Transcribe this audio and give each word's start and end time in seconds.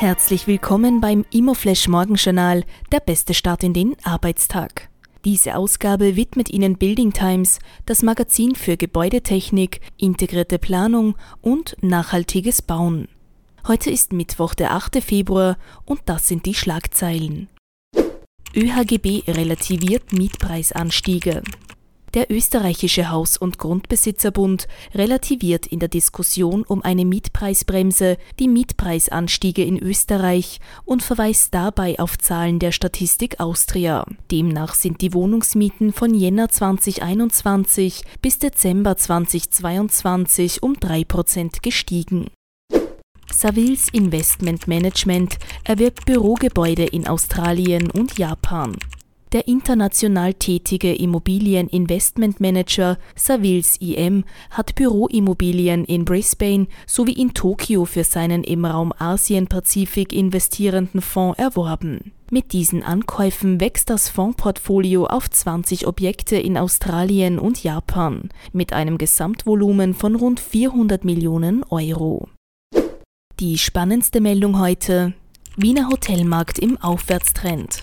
Herzlich 0.00 0.46
willkommen 0.46 1.00
beim 1.00 1.24
Immoflash 1.32 1.88
Morgenjournal, 1.88 2.62
der 2.92 3.00
beste 3.00 3.34
Start 3.34 3.64
in 3.64 3.72
den 3.72 3.96
Arbeitstag. 4.04 4.90
Diese 5.24 5.56
Ausgabe 5.56 6.14
widmet 6.14 6.50
Ihnen 6.50 6.78
Building 6.78 7.12
Times, 7.12 7.58
das 7.84 8.04
Magazin 8.04 8.54
für 8.54 8.76
Gebäudetechnik, 8.76 9.80
integrierte 9.96 10.60
Planung 10.60 11.16
und 11.40 11.76
nachhaltiges 11.80 12.62
Bauen. 12.62 13.08
Heute 13.66 13.90
ist 13.90 14.12
Mittwoch, 14.12 14.54
der 14.54 14.70
8. 14.70 15.02
Februar 15.02 15.58
und 15.84 16.02
das 16.04 16.28
sind 16.28 16.46
die 16.46 16.54
Schlagzeilen. 16.54 17.48
ÖHGB 18.54 19.24
relativiert 19.26 20.12
Mietpreisanstiege. 20.12 21.42
Der 22.18 22.32
österreichische 22.32 23.12
Haus- 23.12 23.36
und 23.36 23.60
Grundbesitzerbund 23.60 24.66
relativiert 24.92 25.68
in 25.68 25.78
der 25.78 25.88
Diskussion 25.88 26.64
um 26.64 26.82
eine 26.82 27.04
Mietpreisbremse 27.04 28.16
die 28.40 28.48
Mietpreisanstiege 28.48 29.62
in 29.62 29.78
Österreich 29.78 30.58
und 30.84 31.04
verweist 31.04 31.54
dabei 31.54 31.96
auf 32.00 32.18
Zahlen 32.18 32.58
der 32.58 32.72
Statistik 32.72 33.38
Austria. 33.38 34.04
Demnach 34.32 34.74
sind 34.74 35.00
die 35.00 35.14
Wohnungsmieten 35.14 35.92
von 35.92 36.12
Jänner 36.12 36.48
2021 36.48 38.02
bis 38.20 38.40
Dezember 38.40 38.96
2022 38.96 40.60
um 40.60 40.72
3% 40.72 41.62
gestiegen. 41.62 42.26
Savills 43.32 43.90
Investment 43.92 44.66
Management 44.66 45.38
erwirbt 45.62 46.04
Bürogebäude 46.04 46.84
in 46.84 47.06
Australien 47.06 47.92
und 47.92 48.18
Japan. 48.18 48.76
Der 49.32 49.46
international 49.46 50.32
tätige 50.32 50.94
Immobilieninvestmentmanager 50.94 52.96
Savills 53.14 53.76
IM 53.76 54.24
hat 54.50 54.74
Büroimmobilien 54.74 55.84
in 55.84 56.06
Brisbane 56.06 56.66
sowie 56.86 57.12
in 57.12 57.34
Tokio 57.34 57.84
für 57.84 58.04
seinen 58.04 58.42
im 58.42 58.64
Raum 58.64 58.94
Asien-Pazifik 58.98 60.14
investierenden 60.14 61.02
Fonds 61.02 61.38
erworben. 61.38 62.12
Mit 62.30 62.54
diesen 62.54 62.82
Ankäufen 62.82 63.60
wächst 63.60 63.90
das 63.90 64.08
Fondsportfolio 64.08 65.04
auf 65.06 65.28
20 65.28 65.86
Objekte 65.86 66.36
in 66.36 66.56
Australien 66.56 67.38
und 67.38 67.62
Japan 67.62 68.30
mit 68.52 68.72
einem 68.72 68.96
Gesamtvolumen 68.96 69.92
von 69.92 70.14
rund 70.14 70.40
400 70.40 71.04
Millionen 71.04 71.64
Euro. 71.64 72.28
Die 73.40 73.58
spannendste 73.58 74.22
Meldung 74.22 74.58
heute 74.58 75.12
Wiener 75.56 75.90
Hotelmarkt 75.90 76.58
im 76.58 76.78
Aufwärtstrend. 76.78 77.82